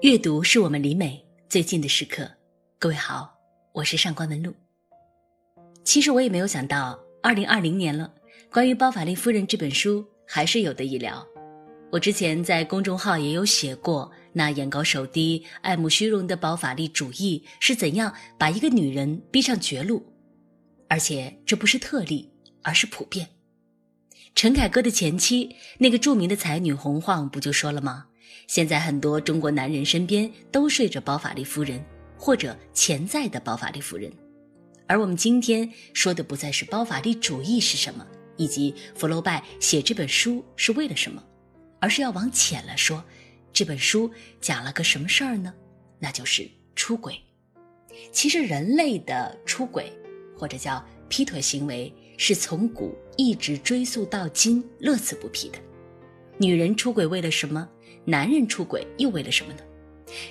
[0.00, 2.30] 阅读是我们离美最近的时刻。
[2.78, 3.36] 各位好，
[3.72, 4.54] 我是上官文露。
[5.82, 8.14] 其实我也没有想到，二零二零年了，
[8.48, 11.26] 关于包法利夫人这本书还是有的一聊。
[11.90, 20.06] 我之前在公众号也有写过，那眼高手低、爱慕虚荣的包法利主义是怎样把一个女人逼上绝路，
[20.88, 22.32] 而且这不是特例，
[22.62, 23.26] 而是普遍。
[24.38, 28.06] 陈凯歌的前妻，那个著名的才女洪晃，不就说了吗？
[28.46, 31.84] 现在很多中国男人身边都睡着包法利夫人，
[32.16, 34.12] 或者潜在的包法利夫人。
[34.86, 38.06] 而我们今天说的不再是包法利主义是什么，
[38.36, 41.20] 以及福楼拜写这本书是为了什么，
[41.80, 43.02] 而是要往浅了说，
[43.52, 44.08] 这本书
[44.40, 45.52] 讲了个什么事儿呢？
[45.98, 47.20] 那就是出轨。
[48.12, 49.92] 其实人类的出轨，
[50.36, 55.58] 或者叫劈腿行为，是从古一直追溯到今，乐此不疲的。
[56.36, 57.66] 女人出轨为了什么？
[58.04, 59.60] 男人出轨又为了什么呢？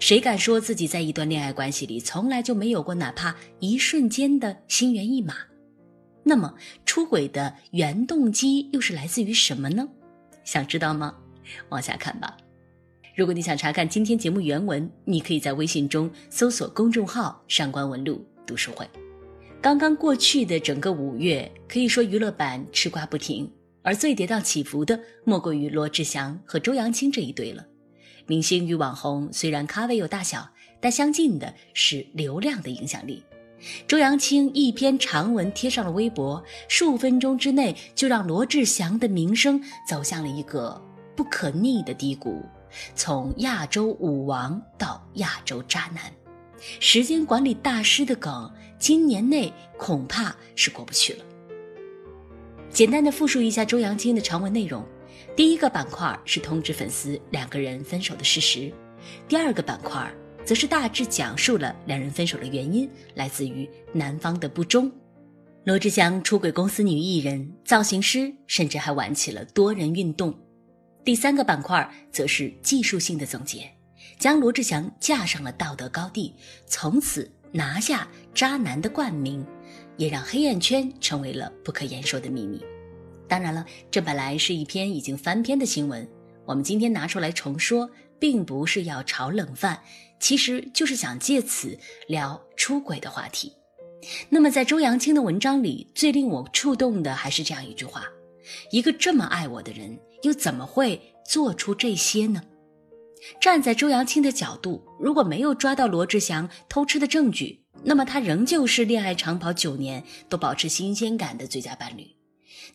[0.00, 5.34] 谁敢说自己在一段恋爱关系里从来就没有过哪怕一瞬间的心猿意马？
[6.22, 6.54] 那么
[6.86, 9.86] 出轨的原动机又是来自于什么呢？
[10.42, 11.14] 想知道吗？
[11.68, 12.36] 往下看吧。
[13.14, 18.88] 如果你想查看今天节目原文，你可以在微信中搜索公众号“上官文露读书会”。
[19.64, 23.50] 刚刚过去的整个五月，可以说娱乐版吃瓜不停。
[23.80, 27.64] 而最跌宕起伏的，莫过于罗志祥和周扬青这一对了。
[28.26, 30.46] 明星与网红虽然咖位有大小，
[30.82, 33.24] 但相近的是流量的影响力。
[33.88, 40.78] 周扬青一篇长文贴上了微博，数分钟之内就让罗志祥的名声走向了一个
[41.16, 42.44] 不可逆的低谷，
[42.94, 46.12] 从亚洲舞王到亚洲渣男，
[46.80, 51.24] 时间管理大师的梗，今年内恐怕是过不去了。
[52.70, 54.84] 简单的复述一下周扬青的长文内容，
[55.36, 58.72] 第一个板块是通知粉丝两个人分手的事实，
[59.28, 60.12] 第二个板块
[60.44, 64.90] 则是大致讲述了两人分手的原因来自于男方的不忠，
[65.64, 70.36] 罗志祥出轨公司女艺人、造型师，甚至还玩起了多人运动。
[71.04, 73.70] 第三个板块则是技术性的总结，
[74.18, 76.34] 将罗志祥架上了道德高地，
[76.66, 79.46] 从此拿下渣男的冠名。
[79.96, 82.60] 也让黑眼圈成为了不可言说的秘密。
[83.28, 86.04] 当然了，这本来是一篇已经翻篇的新闻，
[86.44, 87.88] 我们今天拿出来重说，
[88.18, 89.80] 并不是要炒冷饭，
[90.18, 91.78] 其实就是想借此
[92.08, 93.52] 聊出轨的话题。
[94.28, 98.04] 那么，在周扬青的文章里，最令我触动的还是这样一句话：
[98.72, 102.42] 一个这么爱我的人，又怎么会做出这些呢？
[103.40, 112.06] 站在周扬青的角度，如果没有抓到罗志祥偷吃的证据，那么他仍旧是恋爱长跑九年都保持新鲜感的最佳伴侣。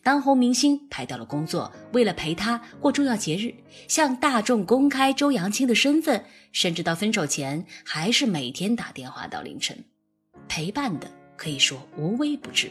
[0.02, 3.54] 当红明星排掉了工作，为了陪他过重要节日，
[3.86, 9.76] 向大众公开周扬青的身份，甚至到分手前还是每天打电话到凌晨，
[10.48, 12.70] 陪伴的可以说无微不至。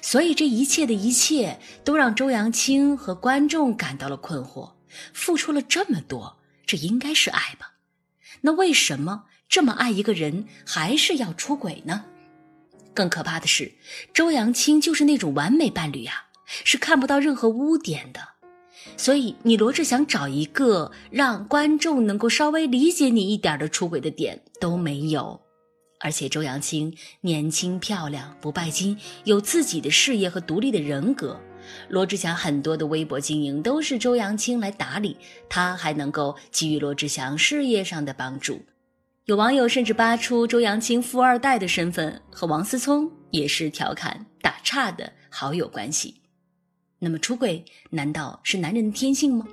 [0.00, 4.72] 所以这一切的一切都让周扬青和观众感到了困惑：
[5.12, 6.36] 付出了这么多，
[6.66, 7.72] 这应该是爱吧？
[8.40, 9.24] 那为什么？
[9.48, 12.04] 这么爱一个人，还是要出轨呢？
[12.92, 13.72] 更可怕的是，
[14.12, 16.24] 周扬青就是那种完美伴侣呀，
[16.64, 18.20] 是看不到任何污点的。
[18.96, 25.40] 所以，你罗志祥找一个让观众能够稍微理解你一点的出轨的点都没有。
[26.00, 31.40] 而且，周扬青年轻漂亮，不拜金，有自己的事业和独立的人格。
[31.88, 35.16] 罗志祥很多的微博经营都是周扬青来打理，
[35.48, 38.60] 他还能够给予罗志祥事业上的帮助。
[39.26, 46.20] 有网友甚至扒出周扬青富二代的身份和王思聪也是调侃打岔的好友关系。
[46.98, 49.46] 那么出轨难道是男人的天性吗？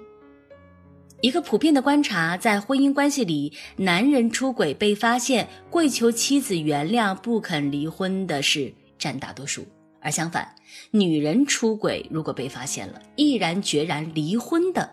[1.22, 9.62] 一个普遍的观察，在婚姻关系里，男人出轨被发现，跪求妻子原谅，不肯离婚的是占大多数；
[10.02, 10.54] 而相反，
[10.90, 14.90] 女人出轨如果被发现了，毅然决然离婚的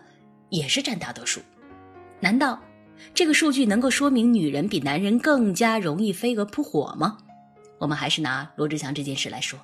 [0.49, 1.41] 也是占大多数。
[2.19, 2.61] 难道？
[3.13, 7.17] 这个数据能够说明女人比男人更加容易飞蛾扑火吗？
[7.77, 9.57] 我们还是拿罗志祥这件事来说，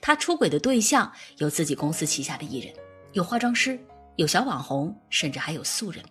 [0.00, 2.72] 他出轨的对象有自己公司旗下的艺人，
[3.12, 3.78] 有化妆师，
[4.16, 6.02] 有小网红，甚至还有素人。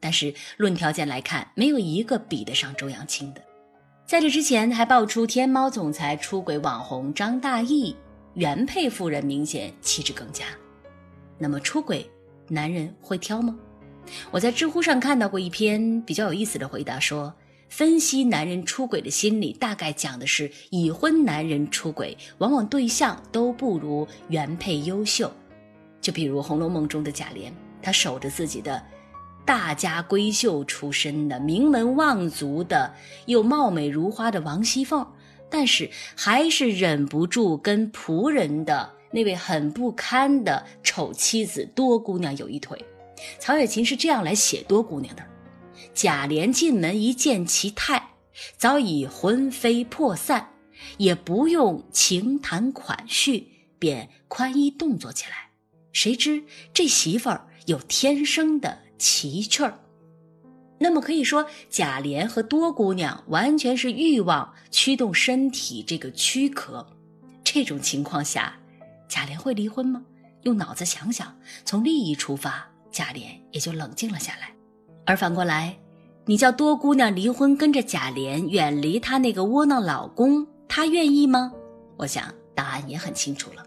[0.00, 3.40] 但是论条件来看，没有一个比得上周扬青的。
[4.04, 7.94] 在这之前，还爆出天猫总裁出轨网红张大奕，
[8.34, 10.44] 原配夫人明显气质更佳。
[11.38, 12.08] 那么出轨，
[12.48, 13.56] 男人会挑吗？
[14.30, 17.32] 我在知乎上看到过一篇比较有意思的回答，说
[17.68, 25.32] 分析男人出轨的心理，大概讲的是已婚男人出轨，往往对象都不如原配优秀。
[26.02, 27.50] 就比如《红楼梦》中的贾琏，
[27.80, 28.82] 他守着自己的
[29.44, 32.94] 大家闺秀出身的名门望族的
[33.26, 35.06] 又貌美如花的王熙凤，
[35.50, 42.82] 但是还是忍不住跟仆人的那位很不堪的丑妻子多姑娘有一腿。
[43.38, 45.22] 曹雪芹是这样来写多姑娘的：
[45.92, 48.10] 贾琏进门一见其态，
[48.56, 50.50] 早已魂飞魄散，
[50.98, 53.46] 也不用情谈款叙，
[53.78, 55.50] 便宽衣动作起来。
[55.92, 56.42] 谁知
[56.72, 59.76] 这媳妇儿有天生的奇趣儿，
[60.78, 66.86] 那么可以说贾琏和多姑娘完全是欲望驱动身体这个躯壳。
[67.42, 68.54] 这种情况下，
[69.08, 70.00] 贾琏会离婚吗？
[70.42, 74.54] 用脑子想想，从利益出发，贾琏也就冷静了下来。
[75.04, 75.76] 而反过来，
[76.24, 81.52] 你叫多姑娘离婚，跟着贾琏远离她那个窝囊老公，她愿意吗？
[81.96, 83.66] 我想答案也很清楚了。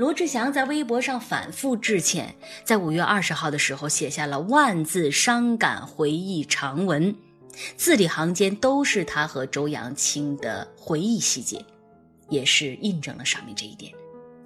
[0.00, 7.14] 罗志祥在微博上反复致歉，在五月二十号的时候写下了万字伤感回忆长文，
[7.76, 11.62] 字里行间都是他和周扬青的回忆细节，
[12.30, 13.92] 也是印证了上面这一点。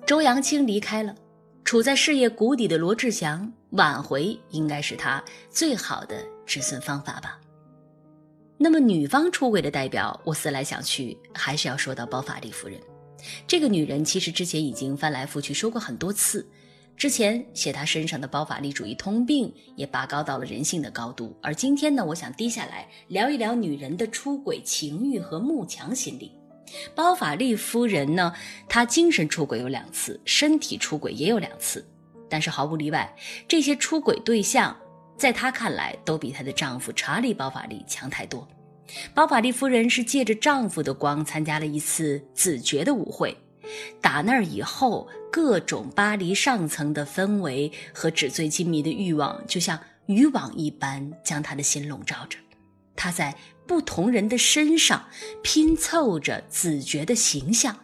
[0.05, 1.15] 周扬青离开了，
[1.63, 7.39] 处在事业谷底的罗志祥挽回应该是他最好的止损方法吧。
[8.59, 12.77] 那么女方出轨的代表，我思来想去，还是要说到包法利夫人。
[13.47, 16.47] 这个女人其实之前已经翻来覆去说过很多次，
[16.97, 26.33] 之前写她身上的包法利主义通病也拔高到了人性的高度，而今天呢，我想低下来聊一聊女人的出轨情欲和慕强心理。
[26.95, 28.33] 包法利夫人呢，
[28.69, 31.87] 她精神出轨有两次，身体出轨也有两次，
[32.29, 33.15] 但是毫无例外，
[33.47, 34.77] 这些出轨对象
[35.17, 38.49] 在她看来都比她的丈夫查理包法利强太多。
[39.15, 43.37] 包法利夫人是借着丈夫的光参加了一次子爵的舞会，
[44.01, 52.39] 打那儿以后，各种巴黎上层的氛围和纸醉金迷的欲望，就像渔网一般将她的心笼罩着。
[52.95, 53.35] 她在
[53.67, 55.05] 不同人的身上
[55.43, 57.77] 拼凑着子爵的形象。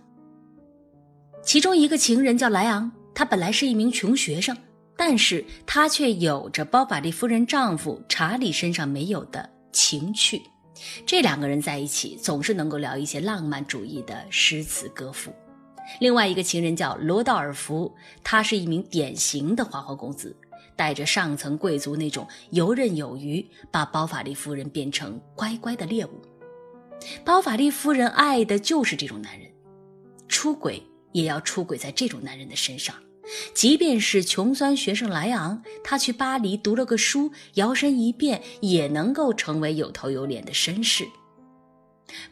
[1.43, 4.57] 其中一个情人叫莱昂，他本来是一名穷学生，
[4.95, 10.43] 但是他却有着包法利夫人丈夫查理身上没有的情趣。
[11.05, 15.33] 这两个人在一起，总是能够聊一些浪漫主义的诗词歌赋。
[16.01, 17.93] 另外一个情人叫罗道尔福，
[18.23, 20.37] 他是一名典型的花花公子，
[20.77, 26.23] 带着上层贵族那种游刃有余，把包法利夫人变成乖乖的猎物。
[27.25, 29.51] 包法利夫人爱的就是这种男人，
[30.29, 30.83] 出轨
[31.13, 32.95] 也要出轨在这种男人的身上。
[33.55, 41.07] 即便是穷酸学生莱昂，他去巴黎读了个书，摇身一变也能够成为有头有脸的绅士。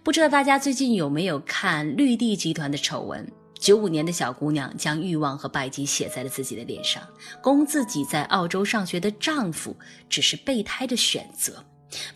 [0.02, 3.30] 不知道大家最近有没有看绿地集团的丑闻？
[3.60, 7.02] 九五年的小姑娘将欲望和拜金写在了自己的脸上，
[7.42, 9.76] 供自己在澳洲上学的丈夫
[10.08, 11.64] 只是备胎的选择。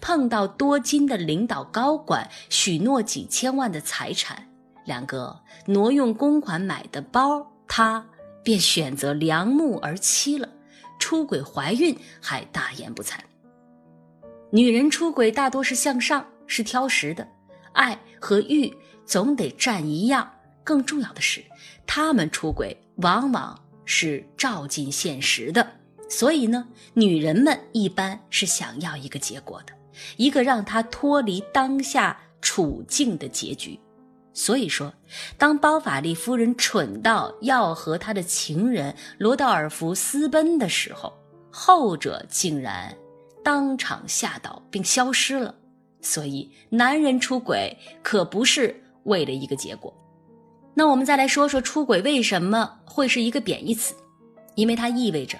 [0.00, 4.48] 碰到多金的领导高管，许诺几千万的财产，
[4.84, 8.06] 两个挪用公款买的包，她。
[8.42, 10.48] 便选择良木而栖了，
[10.98, 13.18] 出轨怀孕还大言不惭。
[14.50, 17.26] 女人出轨大多是向上，是挑食的，
[17.72, 18.72] 爱和欲
[19.06, 20.30] 总得占一样。
[20.64, 21.42] 更重要的是，
[21.86, 25.66] 她们出轨往往是照进现实的。
[26.08, 29.72] 所以呢，女人们一般是想要一个结果的，
[30.16, 33.80] 一个让她脱离当下处境的结局。
[34.34, 34.92] 所以说，
[35.36, 41.12] 当包法利夫人蠢到要和他的情人罗道尔福私奔的时候，
[41.50, 42.96] 后者竟然
[43.44, 45.54] 当场吓倒并消失了。
[46.00, 48.74] 所以，男人出轨可不是
[49.04, 49.94] 为了一个结果。
[50.74, 53.94] 那我们再来说说出轨为什么会是一个贬义词？
[54.54, 55.38] 因为它意味着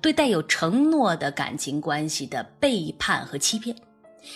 [0.00, 3.76] 对带有承诺的感情关系的背叛和欺骗。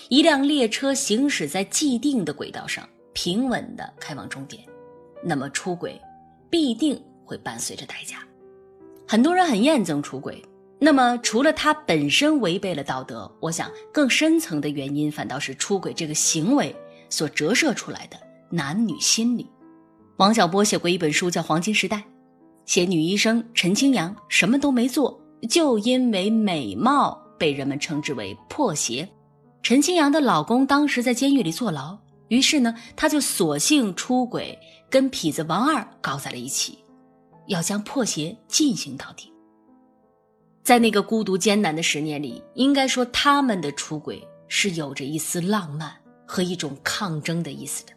[0.08, 2.86] 一辆列车行驶在既定的轨道上。
[3.16, 4.62] 平稳的开往终点，
[5.24, 5.98] 那么出轨
[6.50, 8.18] 必定会伴随着代价。
[9.08, 10.44] 很多人很厌憎出轨，
[10.78, 16.76] 那么除了它本身违背了道德，我想更深层的原因反倒是出轨这个行为
[17.08, 18.18] 所折射出来的
[18.50, 19.50] 男女心理。
[20.18, 21.96] 王小波写过一本书叫《黄金时代》，
[22.66, 25.18] 写女医生陈清扬什么都没做，
[25.48, 29.08] 就因为美貌被人们称之为破鞋。
[29.62, 31.96] 陈清扬的老公当时在监狱里坐牢。
[32.28, 34.58] 于是呢，他就索性出轨，
[34.90, 36.78] 跟痞子王二搞在了一起，
[37.46, 39.32] 要将破鞋进行到底。
[40.64, 45.94] 在那个孤独艰难的十年里，应该说他们的出轨是有着一丝浪漫
[46.26, 47.92] 和一种抗争的意思的。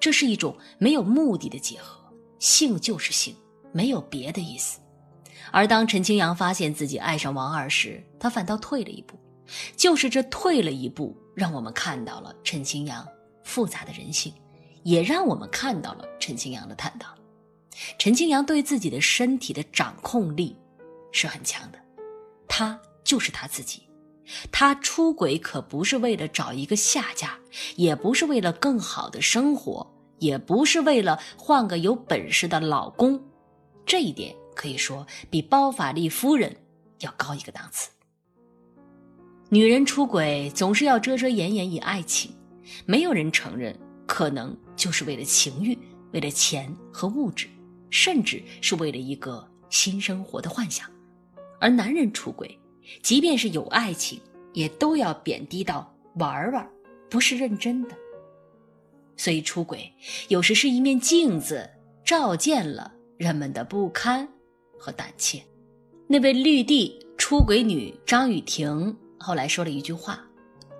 [0.00, 2.00] 这是一种没有目的的结合，
[2.38, 3.36] 性就是性，
[3.72, 4.80] 没有别的意思。
[5.52, 9.18] 而当陈清扬发现自己爱上王二时，他反倒退了一步。
[9.76, 13.06] 就是这退了一步，让我们看到了陈清扬
[13.46, 14.34] 复杂的人性，
[14.82, 17.08] 也让我们看到了陈清扬的坦荡。
[17.96, 20.56] 陈清扬对自己的身体的掌控力
[21.12, 21.78] 是很强的，
[22.48, 23.82] 他就是他自己。
[24.50, 27.38] 他出轨可不是为了找一个下家，
[27.76, 29.86] 也不是为了更好的生活，
[30.18, 33.22] 也不是为了换个有本事的老公。
[33.84, 36.54] 这一点可以说比包法利夫人
[36.98, 37.88] 要高一个档次。
[39.48, 42.34] 女人出轨总是要遮遮掩掩以爱情，
[42.84, 45.78] 没有人承认，可能就是为了情欲，
[46.12, 47.48] 为了钱和物质。
[47.88, 50.90] 甚至是为了一个新生活的幻想，
[51.60, 52.58] 而男人出轨，
[53.00, 54.20] 即便是有爱情，
[54.52, 56.68] 也都要贬低到玩玩，
[57.08, 57.94] 不是认真的。
[59.16, 59.90] 所以出轨
[60.28, 61.70] 有时是一面镜子，
[62.04, 64.28] 照见了人们的不堪
[64.76, 65.40] 和胆怯。
[66.08, 70.20] 那位绿地出轨女张雨婷后来说了一句话，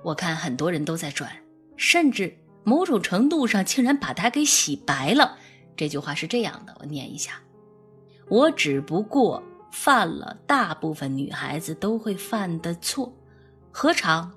[0.02, 1.30] 我看很多人都在转，
[1.76, 5.38] 甚至某种程度上竟然把她给洗白了。
[5.76, 7.40] 这句话是这样的，我念一下：
[8.28, 13.12] 我只不过犯了大部分女孩子都会犯的错，
[13.70, 14.32] 何尝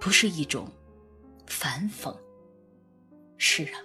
[0.00, 0.66] 不是一种
[1.46, 2.16] 反讽？
[3.36, 3.78] 是啊，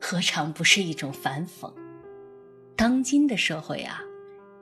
[0.00, 1.72] 何尝不是一种反讽？
[2.74, 4.02] 当今的社会啊，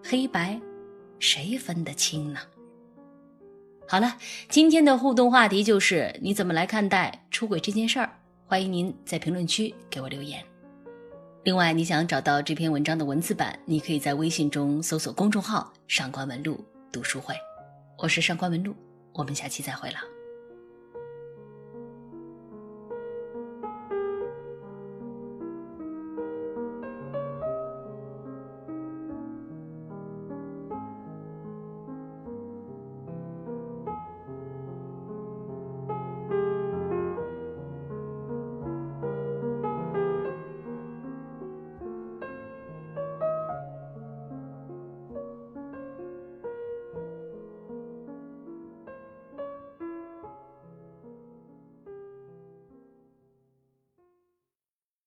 [0.04, 0.60] 黑白
[1.18, 2.40] 谁分得清呢？
[3.86, 4.16] 好了，
[4.48, 8.10] 今天的互动话题就是你怎么来看待出轨这件事儿？
[8.46, 10.42] 欢迎您在评论区给我留言。
[11.44, 17.34] 另外，你想找到这篇文章的文字版，你可以在微信中搜索公众号“上官文录读书会”，
[17.98, 18.74] 我是上官文录，
[19.12, 19.98] 我们下期再会了。